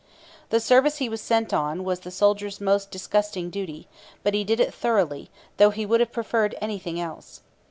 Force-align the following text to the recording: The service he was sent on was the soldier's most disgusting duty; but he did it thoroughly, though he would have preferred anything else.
The 0.49 0.59
service 0.59 0.97
he 0.97 1.09
was 1.09 1.21
sent 1.21 1.53
on 1.53 1.83
was 1.83 1.99
the 1.99 2.09
soldier's 2.09 2.59
most 2.59 2.89
disgusting 2.89 3.51
duty; 3.51 3.87
but 4.23 4.33
he 4.33 4.43
did 4.43 4.59
it 4.59 4.73
thoroughly, 4.73 5.29
though 5.57 5.69
he 5.69 5.85
would 5.85 5.99
have 5.99 6.11
preferred 6.11 6.55
anything 6.59 6.99
else. 6.99 7.41